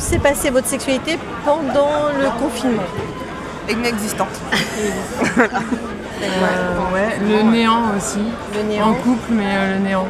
[0.00, 2.82] s'est passée votre sexualité pendant le confinement
[3.68, 4.40] Inexistante.
[6.24, 8.20] Euh, ouais, le néant aussi.
[8.54, 8.90] Le néant.
[8.90, 10.06] En couple, mais euh, le néant.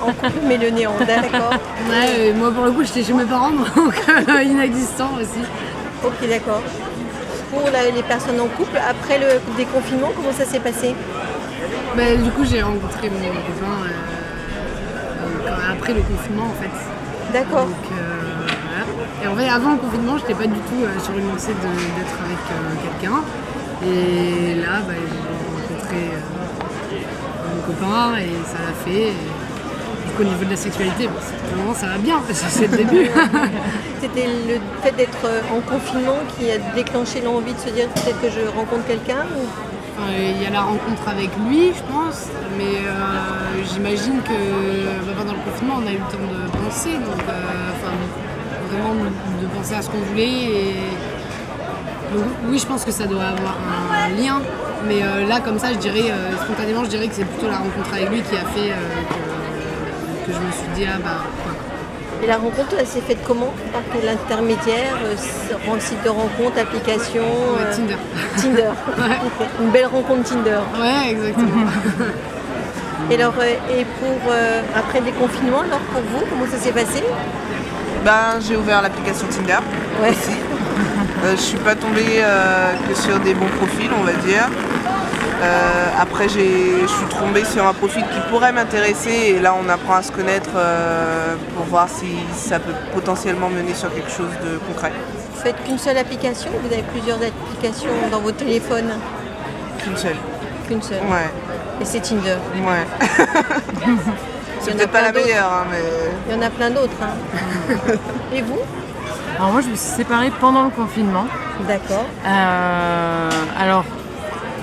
[0.00, 1.50] En couple, mais le néant, d'accord.
[1.90, 5.44] Ouais, euh, moi pour le coup j'étais chez mes parents, donc euh, inexistant aussi.
[6.02, 6.62] Ok, d'accord.
[7.50, 10.94] Pour la- les personnes en couple, après le déconfinement, comment ça s'est passé
[11.94, 16.70] Bah, du coup j'ai rencontré mon copain euh, euh, après le confinement en fait.
[17.38, 17.66] D'accord.
[17.66, 18.23] Donc, euh.
[19.24, 22.18] Et en fait, avant le confinement, j'étais pas du tout euh, sur une lancée d'être
[22.20, 23.22] avec euh, quelqu'un.
[23.82, 29.08] Et là, bah, j'ai rencontré euh, mon copain et ça l'a fait.
[29.08, 33.08] Et, du coup, au niveau de la sexualité, bon, ça va bien, c'est le début.
[34.02, 38.28] C'était le fait d'être en confinement qui a déclenché l'envie de se dire peut-être que
[38.28, 39.48] je rencontre quelqu'un ou...
[40.10, 45.32] Il y a la rencontre avec lui, je pense, mais euh, j'imagine que bah, pendant
[45.32, 47.53] le confinement, on a eu le temps de penser, donc euh,
[48.74, 49.04] vraiment
[49.42, 50.44] de penser à ce qu'on voulait.
[50.44, 50.74] Et...
[52.14, 53.56] Donc, oui, je pense que ça doit avoir
[53.92, 54.40] un lien,
[54.86, 57.58] mais euh, là, comme ça, je dirais, euh, spontanément, je dirais que c'est plutôt la
[57.58, 58.76] rencontre avec lui qui a fait euh,
[60.24, 61.22] que, que je me suis dit, ah bah.
[62.22, 63.52] Et la rencontre, elle s'est faite comment?
[63.72, 65.16] Par quel intermédiaire euh,
[65.80, 67.96] Site de rencontre, application Ouais, euh, Tinder.
[68.36, 68.70] Tinder.
[69.60, 70.60] Une belle rencontre Tinder.
[70.80, 71.66] Ouais, exactement.
[73.10, 77.02] Et, alors, et pour euh, après le déconfinement, alors pour vous, comment ça s'est passé?
[78.04, 79.58] Ben, j'ai ouvert l'application Tinder.
[80.02, 80.12] Ouais.
[81.24, 84.46] Euh, je suis pas tombée euh, que sur des bons profils, on va dire.
[85.42, 89.94] Euh, après, je suis tombée sur un profil qui pourrait m'intéresser et là, on apprend
[89.94, 90.50] à se connaître
[91.56, 94.92] pour voir si ça peut potentiellement mener sur quelque chose de concret.
[95.34, 98.92] Vous faites qu'une seule application ou vous avez plusieurs applications dans vos téléphones?
[99.82, 100.16] Qu'une seule.
[100.68, 100.98] Qu'une seule.
[101.10, 101.30] Ouais,
[101.80, 102.36] Et c'est Tinder.
[102.66, 103.86] ouais.
[104.66, 105.26] Il y C'est en a peut-être pas plein la d'autres.
[105.26, 105.82] meilleure, hein, mais
[106.28, 107.02] Il y en a plein d'autres.
[107.02, 107.94] hein.
[108.34, 108.58] Et vous
[109.38, 111.26] Alors moi, je me suis séparée pendant le confinement.
[111.68, 112.04] D'accord.
[112.26, 113.30] Euh,
[113.60, 113.84] alors,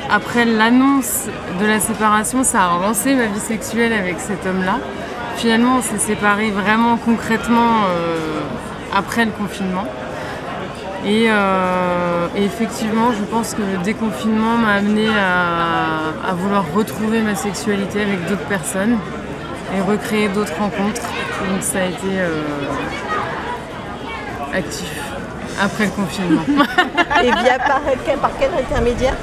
[0.09, 1.25] après l'annonce
[1.59, 4.77] de la séparation, ça a relancé ma vie sexuelle avec cet homme-là.
[5.37, 8.41] Finalement, on s'est séparés vraiment concrètement euh,
[8.93, 9.85] après le confinement.
[11.05, 17.21] Et, euh, et effectivement, je pense que le déconfinement m'a amené à, à vouloir retrouver
[17.21, 18.97] ma sexualité avec d'autres personnes
[19.75, 21.01] et recréer d'autres rencontres.
[21.49, 22.41] Donc ça a été euh,
[24.53, 24.91] actif
[25.61, 26.43] après le confinement.
[27.23, 29.15] Et via par quel, par quel intermédiaire?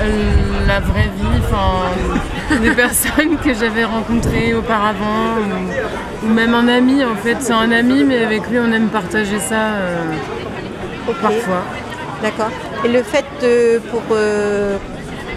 [0.00, 6.68] Euh, la vraie vie, enfin des personnes que j'avais rencontrées auparavant, ou, ou même un
[6.68, 7.36] ami en fait.
[7.40, 10.12] C'est un ami, mais avec lui on aime partager ça euh,
[11.20, 11.62] parfois.
[12.22, 12.50] D'accord.
[12.84, 14.76] Et le fait de, pour euh,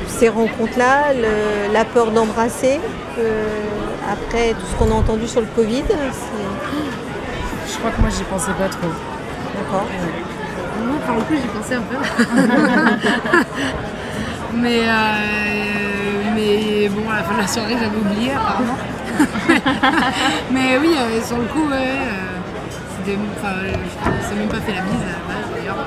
[0.07, 1.13] ces rencontres-là,
[1.73, 2.79] la peur d'embrasser,
[3.19, 3.47] euh,
[4.11, 7.71] après tout ce qu'on a entendu sur le Covid, c'est...
[7.71, 8.88] Je crois que moi j'y pensais pas trop.
[9.55, 9.85] D'accord.
[10.85, 11.97] Moi, pour le coup, j'y pensais un peu.
[14.53, 18.77] mais, euh, mais bon, à la fin de la soirée, j'avais oublié apparemment.
[20.51, 22.37] mais oui, euh, sur le coup, ouais, euh,
[22.97, 25.77] c'était- enfin, je ne sais même pas fait la bise à la base d'ailleurs.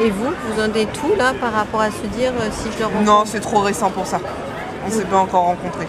[0.00, 2.78] Et vous, vous en êtes tout là par rapport à se dire euh, si je
[2.78, 4.20] le rencontre non, c'est trop récent pour ça.
[4.86, 5.88] On s'est pas encore rencontrés.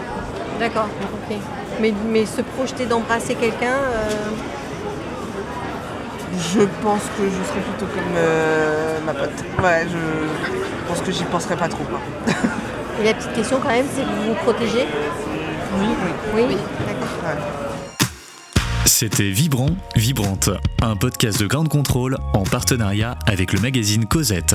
[0.58, 0.88] D'accord,
[1.30, 1.36] ok.
[1.80, 4.30] Mais, mais se projeter d'embrasser quelqu'un, euh,
[6.54, 9.30] Je pense que je serais plutôt comme euh, ma pote.
[9.62, 11.84] Ouais, je pense que j'y penserais pas trop.
[11.84, 12.00] quoi.
[13.00, 14.86] et la petite question quand même, c'est que vous vous protégez
[15.78, 15.86] Oui,
[16.34, 16.42] oui.
[16.48, 16.56] Oui,
[16.86, 17.08] d'accord.
[17.24, 17.40] Ouais.
[18.86, 20.48] C'était Vibrant, Vibrante,
[20.82, 24.54] un podcast de Grande Contrôle en partenariat avec le magazine Cosette.